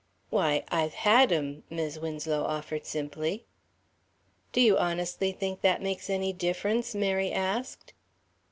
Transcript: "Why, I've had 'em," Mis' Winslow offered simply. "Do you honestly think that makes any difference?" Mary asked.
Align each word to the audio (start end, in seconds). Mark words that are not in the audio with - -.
"Why, 0.31 0.63
I've 0.69 0.95
had 0.95 1.31
'em," 1.31 1.61
Mis' 1.69 1.99
Winslow 1.99 2.43
offered 2.43 2.87
simply. 2.87 3.45
"Do 4.51 4.59
you 4.59 4.75
honestly 4.75 5.31
think 5.31 5.61
that 5.61 5.79
makes 5.79 6.09
any 6.09 6.33
difference?" 6.33 6.95
Mary 6.95 7.31
asked. 7.31 7.93